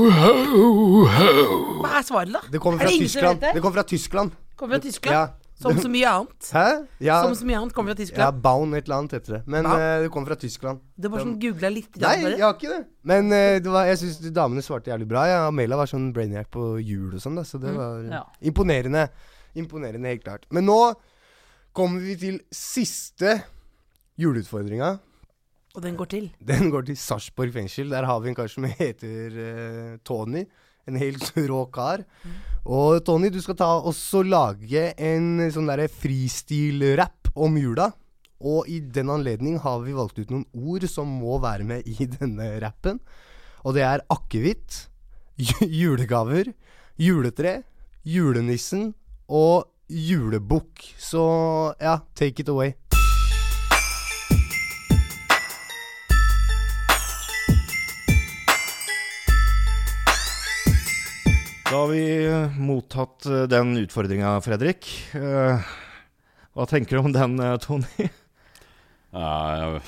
[0.09, 0.33] ho,
[1.05, 1.27] ho.
[1.83, 2.41] Hva er svaret, da?
[2.49, 3.37] Det kommer Er fra det Tyskland.
[3.43, 3.51] det?
[3.53, 4.31] Det kommer fra Tyskland.
[4.57, 5.15] Kommer fra Tyskland?
[5.15, 5.27] Ja.
[5.61, 6.49] Som så mye annet.
[6.51, 6.65] Hæ?
[7.05, 7.19] Ja.
[7.23, 8.41] Som så mye annet kommer fra Ja, Tyskland.
[8.43, 9.41] Baun et eller annet heter det.
[9.47, 10.81] Men eh, det kommer fra Tyskland.
[10.97, 11.93] Du bare sånn googla litt.
[12.01, 12.81] Nei, jeg har ikke det.
[13.07, 15.27] Men uh, det var, jeg syns damene svarte jævlig bra.
[15.29, 15.37] Ja.
[15.53, 17.77] Amela var sånn brainiac på jul og sånn, da, så det Mm.
[17.77, 18.23] var Ja.
[18.41, 19.05] imponerende.
[19.55, 20.47] Imponerende, helt klart.
[20.53, 20.79] Men nå
[21.75, 23.37] kommer vi til siste
[24.19, 24.95] juleutfordringa.
[25.75, 26.29] Og den går til?
[26.39, 27.91] Den går til Sarpsborg fengsel.
[27.91, 30.45] Der har vi en kar som heter uh, Tony.
[30.87, 32.05] En helt rå kar.
[32.63, 37.89] Og Tony, du skal ta også lage en sånn derre freestyle-rapp om jula.
[38.45, 42.07] Og i den anledning har vi valgt ut noen ord som må være med i
[42.17, 43.01] denne rappen.
[43.65, 44.85] Og det er akevitt,
[45.81, 46.53] julegaver,
[47.01, 47.63] juletre,
[48.05, 48.93] julenissen
[49.29, 50.81] og julebukk.
[50.99, 51.23] Så
[51.81, 52.73] ja, take it away.
[61.65, 62.03] Da har vi
[62.61, 64.87] mottatt eh, den utfordringa, Fredrik.
[65.17, 65.65] Eh,
[66.55, 68.09] Hva tenker du om den, eh, Tony?
[69.15, 69.79] Ja,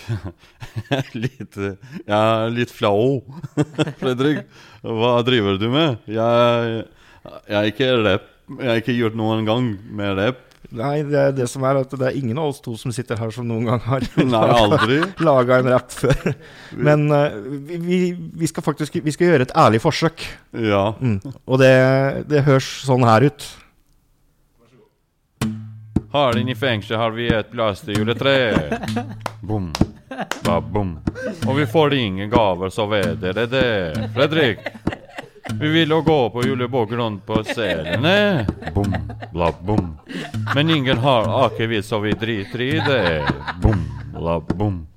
[1.23, 3.21] litt Jeg er litt flau,
[4.02, 4.45] Fredrik.
[4.82, 6.02] Hva driver du med?
[6.12, 6.82] Jeg,
[7.45, 8.28] jeg er ikke rapp.
[8.47, 10.33] Jeg har ikke gjort noen gang med det
[10.75, 13.19] Nei, det er det som er at det er ingen av oss to som sitter
[13.19, 14.97] her som noen gang har Nei,
[15.29, 16.33] laga en rapp før.
[16.75, 17.38] Men uh,
[17.69, 20.25] vi, vi, skal faktisk Vi skal gjøre et ærlig forsøk.
[20.51, 20.89] Ja.
[20.99, 21.21] Mm.
[21.45, 21.71] Og det,
[22.27, 23.47] det høres sånn her ut.
[26.12, 28.36] Her inne i fengselet har vi et blomsterjuletre.
[29.47, 29.69] Bom,
[30.43, 30.95] ba, bom.
[31.45, 33.67] Og vi får ingen gaver, så vet dere det.
[34.15, 34.63] Fredrik,
[35.60, 38.45] vi vil jo gå på julebukk rundt på selene.
[38.73, 38.95] Bom,
[39.31, 39.97] bla, bom.
[40.55, 43.27] Men ingen har akevitt, så vi driter i det.
[43.62, 44.88] Bom, bla, bom.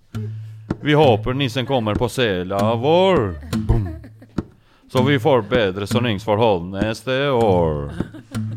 [0.83, 3.35] Vi håper nissen kommer på sela vår.
[3.57, 3.89] Bom.
[4.93, 7.93] Så vi får bedre soningsforhold neste år.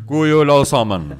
[0.07, 1.13] God jul, alle sammen.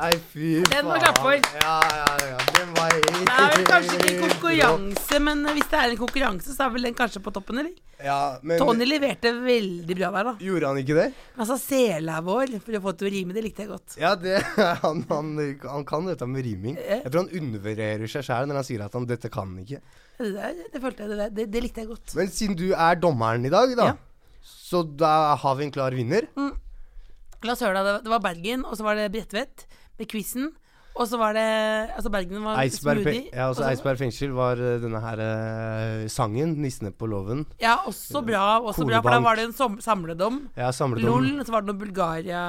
[0.00, 0.70] Nei, fy faen.
[0.72, 1.48] Den må klappe for.
[1.60, 2.36] Ja, ja, ja.
[2.56, 5.98] Den var helt Det er vel kanskje ikke en konkurranse, men hvis det er en
[6.00, 7.74] konkurranse, så er vel den kanskje på toppen, eller?
[8.00, 10.32] Ja, men Tony leverte veldig bra der, da.
[10.40, 11.06] Gjorde han ikke det?
[11.36, 13.98] Altså, sela vår, for å få til å rime, det likte jeg godt.
[14.00, 14.38] Ja, det,
[14.86, 15.34] han, han,
[15.66, 16.78] han kan dette med riming.
[16.80, 19.82] Jeg tror han undervurderer seg sjæl når han sier at han 'dette kan ikke'.
[20.20, 22.16] Det, der, det følte jeg, det, der, det, det likte jeg godt.
[22.16, 24.40] Men siden du er dommeren i dag, da, ja.
[24.48, 26.24] så da har vi en klar vinner.
[27.44, 27.84] La oss høre, da.
[27.98, 29.66] Det- Det var Bergen, og så var det Bredtvet
[30.00, 30.50] med quizen.
[31.00, 31.42] Og så var det
[31.94, 33.28] Altså, Bergen var Eisberg, smoothie.
[33.30, 37.44] ja, også, også Eisberg Eidsberg fengsel var eh, denne her eh, sangen, 'Nissene på låven'.
[37.62, 38.58] Ja, også bra.
[38.58, 40.40] Også bra, For da var det en som, samledom.
[40.58, 41.22] Ja, samledom.
[41.22, 41.44] LOL.
[41.46, 42.42] Så var det noe Bulgaria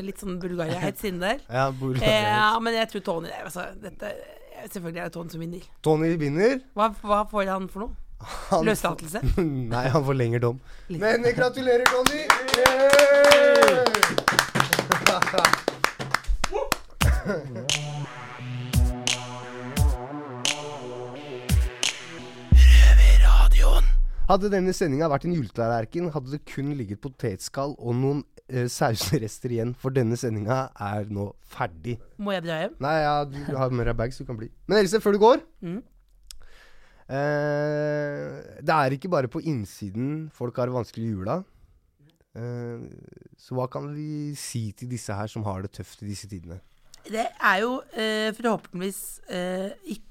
[0.00, 1.38] Litt sånn Bulgaria-hets inni der.
[1.58, 4.14] Ja, Bulgaria eh, ja, men jeg tror Tony altså, dette,
[4.70, 5.62] Selvfølgelig er det Tony som vinner.
[5.82, 6.60] Tony vinner.
[6.78, 7.92] Hva, hva får han for noe?
[8.50, 9.20] Han- Løslatelse?
[9.74, 10.62] Nei, han får lengre dom.
[10.88, 12.22] Men eh, gratulerer, Tony!
[24.26, 29.52] Hadde denne sendinga vært en juletallerken, hadde det kun ligget potetskall og noen eh, sausrester
[29.54, 31.94] igjen, for denne sendinga er nå ferdig.
[32.18, 32.74] Må jeg dra hjem?
[32.82, 34.48] Nei, ja, du har med deg bags, du kan bli.
[34.66, 35.78] Men Else, før du går Mm.
[37.06, 41.36] eh, Det er ikke bare på innsiden folk har det vanskelig i jula.
[42.34, 42.82] Eh,
[43.38, 46.58] så hva kan vi si til disse her som har det tøft i disse tidene?
[47.10, 50.02] Det er jo eh, forhåpentligvis eh, ikke,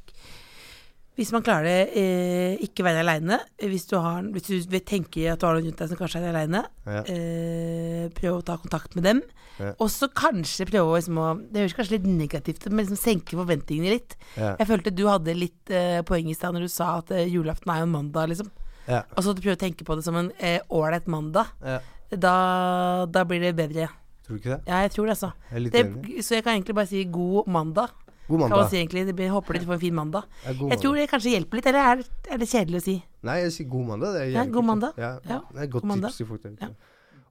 [1.15, 3.37] Hvis man klarer det, eh, ikke være aleine.
[3.61, 3.95] Hvis, du
[4.35, 7.03] hvis du tenker at du har noen rundt deg som kanskje er aleine, Ja.
[7.07, 9.21] eh, prøv å ta kontakt med dem.
[9.59, 9.69] Ja.
[9.79, 13.37] Og så kanskje prøve liksom, å- Det høres kanskje litt negativt ut, men liksom senke
[13.39, 14.17] forventningene litt.
[14.35, 14.57] Ja.
[14.59, 17.71] Jeg følte du hadde litt eh, poeng i stad når du sa at eh, julaften
[17.71, 18.51] er jo en mandag, liksom.
[18.87, 19.03] Ja.
[19.15, 20.33] Og så prøve å tenke på det som en
[20.69, 21.47] ålreit mandag.
[21.63, 21.79] Ja.
[22.11, 23.87] Da, da blir det bedre.
[24.25, 24.61] Tror du ikke det?
[24.67, 25.31] Ja, jeg tror det, altså.
[25.51, 27.91] Jeg det, så jeg kan egentlig bare si god mandag.
[28.25, 28.57] God Kan mandag.
[28.57, 29.03] man si egentlig.
[29.05, 30.23] Det blir, håper dere får en fin mandag.
[30.45, 32.01] Ja, god jeg tror det kanskje hjelper litt, eller er,
[32.33, 32.95] er det kjedelig å si?
[33.29, 34.15] Nei, jeg sier god mandag.
[34.17, 34.97] Det er Ja, god mandag.
[34.97, 36.71] Ja, Ja, det er et godt god tips til folk der ute.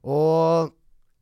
[0.05, 0.73] Og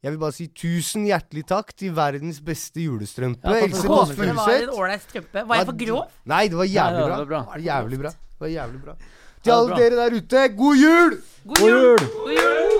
[0.03, 3.39] Jeg vil bare si tusen hjertelig takk til verdens beste julestrømpe.
[3.47, 3.87] Ja, Else.
[3.87, 5.47] Kåss Håper det var Furuseth.
[5.47, 6.01] Var jeg for grov?
[6.27, 7.15] Nei, det var jævlig bra.
[7.15, 7.39] det var bra.
[7.39, 8.09] Det var jævlig bra.
[8.11, 8.95] Det var jævlig bra.
[9.43, 11.15] Til alle dere der ute, god jul!
[11.47, 12.03] God jul!
[12.19, 12.67] God jul!
[12.67, 12.72] Og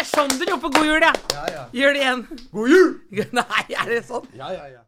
[0.00, 1.10] det er sånn du roper god jul, ja.
[1.52, 2.20] Ja, Gjør det igjen.
[2.54, 2.92] God jul!
[3.36, 4.30] Nei, er det sånn?
[4.32, 4.80] Ja, ja, ja.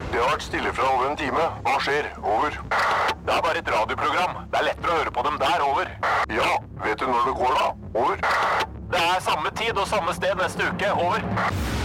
[0.00, 1.46] Det har vært stille fra over en time.
[1.62, 2.08] Hva skjer?
[2.18, 2.58] Over.
[2.66, 4.42] Det er bare et radioprogram.
[4.50, 5.64] Det er lettere å høre på dem der.
[5.68, 5.94] Over.
[6.34, 6.50] Ja,
[6.82, 7.70] vet du når det går, da?
[8.02, 8.26] Over.
[8.90, 10.94] Det er samme tid og samme sted neste uke.
[10.96, 11.75] Over.